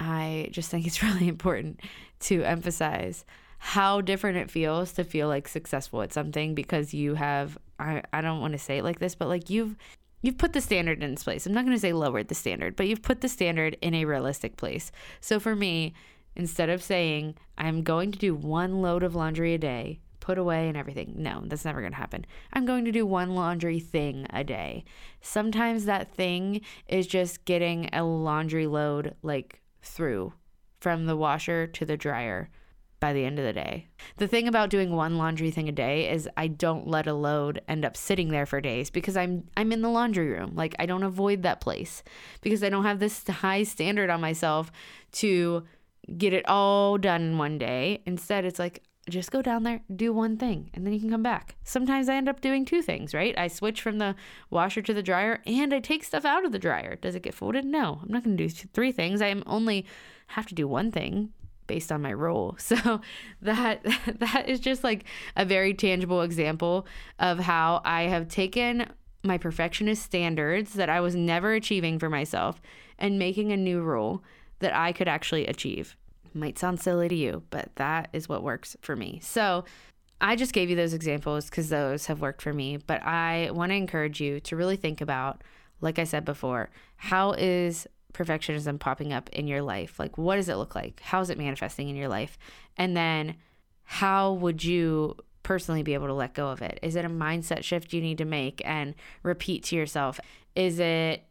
[0.00, 1.80] I just think it's really important
[2.20, 3.24] to emphasize
[3.58, 8.20] how different it feels to feel like successful at something because you have I, I
[8.20, 9.76] don't want to say it like this, but like you've
[10.22, 11.46] you've put the standard in its place.
[11.46, 14.04] I'm not going to say lowered the standard, but you've put the standard in a
[14.04, 14.90] realistic place.
[15.20, 15.94] So for me,
[16.34, 20.68] instead of saying I'm going to do one load of laundry a day, put away
[20.68, 22.26] and everything, no, that's never going to happen.
[22.52, 24.84] I'm going to do one laundry thing a day.
[25.20, 30.32] Sometimes that thing is just getting a laundry load like through
[30.80, 32.50] from the washer to the dryer
[33.00, 33.86] by the end of the day.
[34.16, 37.60] The thing about doing one laundry thing a day is I don't let a load
[37.68, 40.52] end up sitting there for days because I'm I'm in the laundry room.
[40.54, 42.02] Like I don't avoid that place
[42.40, 44.72] because I don't have this high standard on myself
[45.12, 45.64] to
[46.16, 48.02] get it all done in one day.
[48.06, 51.22] Instead, it's like just go down there, do one thing, and then you can come
[51.22, 51.56] back.
[51.64, 53.36] Sometimes I end up doing two things, right?
[53.38, 54.14] I switch from the
[54.50, 56.96] washer to the dryer and I take stuff out of the dryer.
[56.96, 57.64] Does it get folded?
[57.64, 58.00] No.
[58.02, 59.22] I'm not going to do three things.
[59.22, 59.86] I am only
[60.28, 61.32] have to do one thing
[61.68, 62.56] based on my role.
[62.68, 63.00] So
[63.42, 63.84] that
[64.18, 65.04] that is just like
[65.36, 66.86] a very tangible example
[67.18, 68.90] of how I have taken
[69.22, 72.60] my perfectionist standards that I was never achieving for myself
[72.98, 74.22] and making a new rule
[74.58, 75.96] that I could actually achieve.
[76.34, 79.20] Might sound silly to you, but that is what works for me.
[79.22, 79.64] So
[80.20, 83.70] I just gave you those examples because those have worked for me, but I want
[83.70, 85.42] to encourage you to really think about,
[85.80, 89.98] like I said before, how is perfectionism popping up in your life?
[89.98, 91.00] Like, what does it look like?
[91.00, 92.38] How is it manifesting in your life?
[92.76, 93.36] And then,
[93.84, 96.78] how would you personally be able to let go of it?
[96.82, 100.20] Is it a mindset shift you need to make and repeat to yourself?
[100.54, 101.24] Is it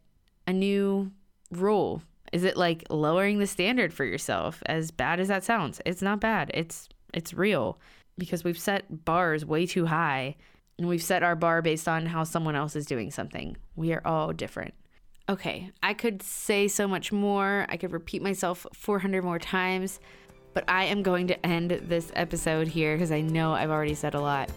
[0.46, 1.12] a new
[1.52, 2.02] rule
[2.32, 4.62] Is it like lowering the standard for yourself?
[4.66, 6.50] As bad as that sounds, it's not bad.
[6.52, 7.78] It's it's real
[8.18, 10.36] because we've set bars way too high
[10.78, 13.56] and we've set our bar based on how someone else is doing something.
[13.76, 14.74] We are all different.
[15.30, 17.66] Okay, I could say so much more.
[17.68, 20.00] I could repeat myself 400 more times,
[20.54, 24.14] but I am going to end this episode here because I know I've already said
[24.14, 24.50] a lot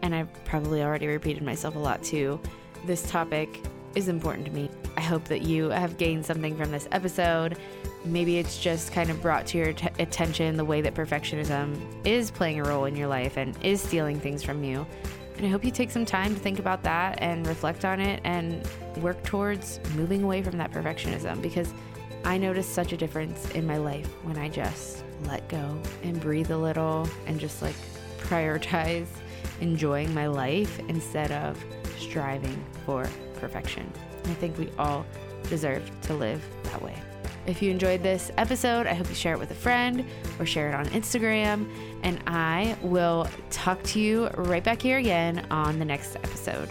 [0.00, 2.40] and I've probably already repeated myself a lot too.
[2.86, 3.60] This topic
[3.94, 4.70] is important to me.
[4.96, 7.58] I hope that you have gained something from this episode.
[8.06, 12.30] Maybe it's just kind of brought to your t- attention the way that perfectionism is
[12.30, 14.86] playing a role in your life and is stealing things from you.
[15.36, 18.20] And I hope you take some time to think about that and reflect on it
[18.24, 18.66] and
[18.98, 21.72] work towards moving away from that perfectionism because
[22.24, 26.50] I noticed such a difference in my life when I just let go and breathe
[26.50, 27.74] a little and just like
[28.18, 29.06] prioritize
[29.60, 31.62] enjoying my life instead of
[31.98, 33.90] striving for perfection.
[34.24, 35.04] I think we all
[35.48, 36.96] deserve to live that way.
[37.46, 40.04] If you enjoyed this episode, I hope you share it with a friend
[40.38, 41.70] or share it on Instagram.
[42.02, 46.68] And I will talk to you right back here again on the next episode.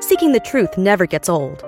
[0.00, 1.67] Seeking the truth never gets old.